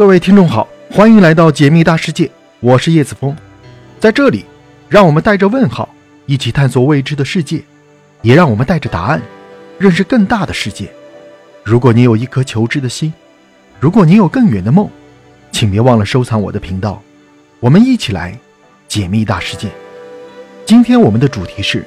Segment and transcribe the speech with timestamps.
[0.00, 2.30] 各位听众好，欢迎来到解密大世界，
[2.60, 3.36] 我是叶子峰，
[4.00, 4.46] 在这里，
[4.88, 5.86] 让我们带着问号
[6.24, 7.62] 一起探索未知的世界，
[8.22, 9.20] 也让我们带着答案
[9.76, 10.90] 认识更大的世界。
[11.62, 13.12] 如果你有一颗求知的心，
[13.78, 14.88] 如果你有更远的梦，
[15.52, 17.02] 请别忘了收藏我的频道，
[17.60, 18.34] 我们一起来
[18.88, 19.68] 解密大世界。
[20.64, 21.84] 今天我们的主题是：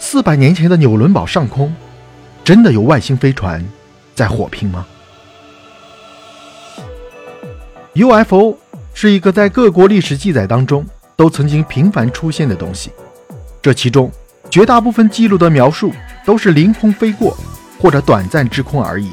[0.00, 1.72] 四百年前的纽伦堡上空，
[2.42, 3.64] 真的有外星飞船
[4.12, 4.84] 在火拼吗
[7.96, 8.54] ？UFO
[8.92, 10.84] 是一个在各国历史记载当中
[11.16, 12.90] 都曾经频繁出现的东西，
[13.62, 14.12] 这其中
[14.50, 15.90] 绝大部分记录的描述
[16.24, 17.34] 都是凌空飞过
[17.78, 19.12] 或者短暂滞空而已。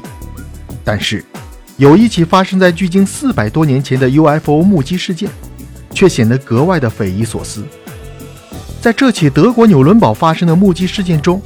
[0.83, 1.23] 但是，
[1.77, 5.29] 有一起发生在距今四百多年前的 UFO 目击事件，
[5.91, 7.63] 却显得格外的匪夷所思。
[8.81, 11.41] 在这起德国纽伦堡发生的目击事件中，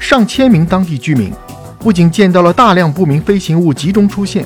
[0.00, 1.32] 上千名当地居民
[1.78, 4.44] 不仅见到了大量不明飞行物集中出现。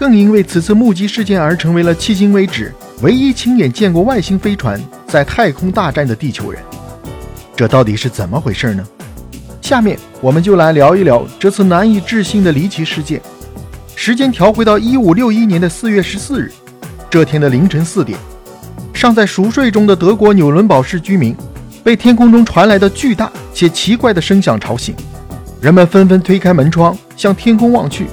[0.00, 6.58] 更因为此次目击事件而成为了迄今为止唯一亲眼见过外星飞船在太空大战的地球人，
[7.54, 8.82] 这到底是怎么回事呢？
[9.60, 13.20] 下面我们就来聊一聊这次难以置信的离奇事件。
[13.94, 16.50] 时间调回到一五六一年的四月十四日，
[17.10, 18.18] 这天的凌晨四点，
[18.94, 21.36] 尚在熟睡中的德国纽伦堡市居民
[21.84, 24.94] 被天空中传来的巨大且奇怪的声响吵醒，
[25.60, 28.06] 人们纷纷推开门窗向天空望去，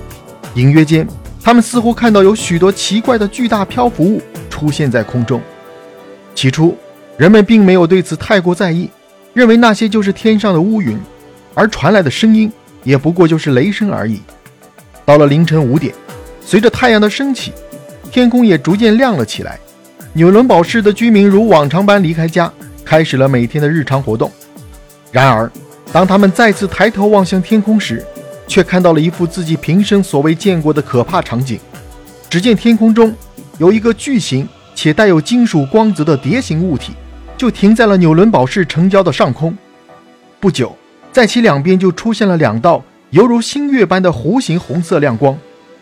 [0.56, 1.08] 隐约间。
[1.48, 5.42] 他们似乎看到有许多奇怪的巨大漂浮物出现在空中。
[6.36, 6.78] 起初，
[7.16, 8.90] 人们并没有对此太过在意，
[9.34, 11.00] 认为那些就是天上的乌云，
[11.54, 12.52] 而传来的声音
[12.84, 14.22] 也不过就是雷声而已。
[15.06, 15.96] 到了凌晨五点，
[16.42, 17.54] 随着太阳的升起，
[18.12, 19.58] 天空也逐渐亮了起来。
[20.12, 22.52] 纽伦堡市的居民如往常般离开家，
[22.84, 24.30] 开始了每天的日常活动。
[25.14, 25.50] 然而，
[25.94, 28.06] 当他们再次抬头望向天空时，
[28.48, 31.60] 却看到了一幅自己平生所未见过的可怕场景。
[32.30, 33.14] 只见天空中
[33.58, 36.94] 有一个巨型且带有金属光泽的蝶形物体，
[37.38, 39.56] 就停在了纽伦堡市城郊的上空。
[40.40, 40.76] 不久，
[41.12, 45.38] 在其两边就出现了两道犹如星月般的弧形红色亮光，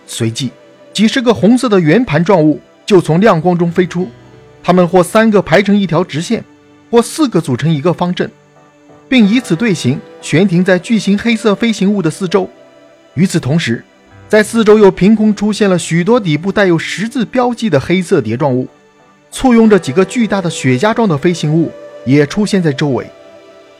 [0.07, 0.51] 随即
[0.93, 4.07] 几十个红色的圆盘状物就从亮光中飞出。
[4.63, 6.43] 它们或三个排成一条直线，
[6.89, 8.31] 或四个组成一个方阵。
[9.07, 12.49] 并以此队形悬停在巨型黑色飞行物的四周。
[13.13, 13.83] 与此同时，
[14.27, 18.67] 在四周又凭空出现了许多底部带有十字标记的黑色碟状物，
[19.31, 21.71] 簇拥着几个巨大的雪茄状的飞行物
[22.05, 23.05] 也出现在周围。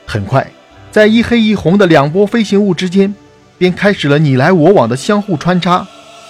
[0.06, 0.48] 很快，
[0.90, 3.12] 在一黑一红的两波飞行物之间，
[3.58, 5.86] 便开始了你来我往的相互穿插、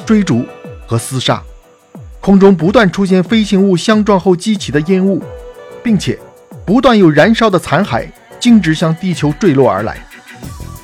[0.06, 0.44] 追逐
[0.86, 1.42] 和厮杀。
[2.20, 5.22] 空中不断出现飞行物相撞后激起的烟雾，
[5.84, 6.18] 并且
[6.64, 8.08] 不断有燃烧的残骸。
[8.38, 9.98] 径直向地球坠落而来，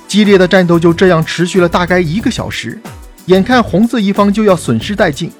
[0.08, 2.78] 激烈的战斗就这样持续了大概一个小时，
[3.26, 5.30] 眼看红色一方就要损失殆尽。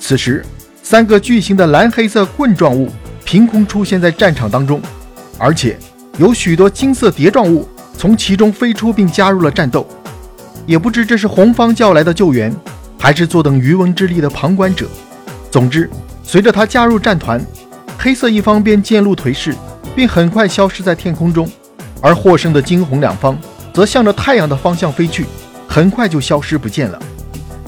[0.00, 0.44] 此时，
[0.82, 2.90] 三个巨型的蓝黑色棍状物
[3.24, 4.80] 凭空出现在战场当中，
[5.38, 5.78] 而且
[6.18, 9.86] 有许多金色碟状物从其中飞出并加入了战斗。
[10.66, 12.54] 也不知这是红方叫来的救援，
[12.98, 14.86] 还是坐等渔翁之利的旁观者。
[15.50, 15.88] 总之，
[16.22, 17.40] 随着他加入战团，
[17.98, 19.54] 黑色一方便渐露颓势。
[19.98, 21.50] 并很快消失在天空中，
[22.00, 23.36] 而获胜的惊鸿两方
[23.74, 25.26] 则向着太阳的方向飞去，
[25.66, 27.02] 很快就消失不见了。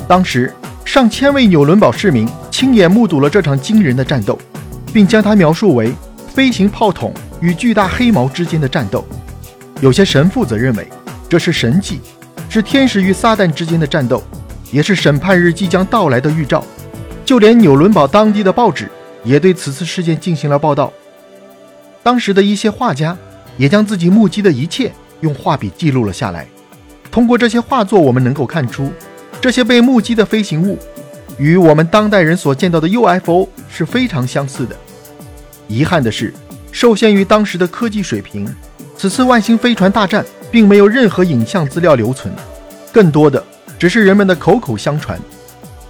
[0.07, 0.55] 当时，
[0.85, 4.39] 上千位纽伦堡市民亲眼目睹了这场惊人的战斗，
[4.93, 5.93] 并将它描述为
[6.33, 9.05] 飞行炮筒与巨大黑毛之间的战斗。
[9.81, 10.89] 有些神父则认为
[11.29, 12.01] 这是神迹，
[12.49, 14.23] 是天使与撒旦之间的战斗，
[14.71, 16.65] 也是审判日即将到来的预兆。
[17.25, 18.89] 就连纽伦堡当地的报纸
[19.25, 20.93] 也对此次事件进行了报道。
[22.03, 23.17] 当时的一些画家
[23.57, 26.47] 也将自己目击的一切用画笔记录了下来。
[27.11, 28.93] 通过这些画作，我们能够看出，
[29.41, 30.79] 这些被目击的飞行物
[31.39, 34.77] 与我们当代人所见到的 UFO 是非常相似的。
[35.67, 36.33] 遗憾的是，
[36.73, 38.49] 受限于当时的科技水平，
[38.97, 42.33] 此次外星飞船大战并没有任何影像资料留存，
[42.93, 43.45] 更多的
[43.79, 45.19] 只是人们的口口相传。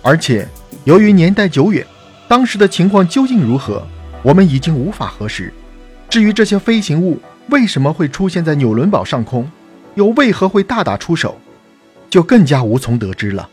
[0.03, 0.49] 而且，
[0.85, 1.87] 由于年代久远，
[2.27, 3.87] 当时的情况究竟如何，
[4.23, 5.53] 我们已经无法核实。
[6.11, 7.21] 至于这些飞行物
[7.51, 9.49] 为什么会出现在纽伦堡上空，
[9.95, 11.39] 又为何会大打出手，
[12.11, 13.49] 就更加无从得知了。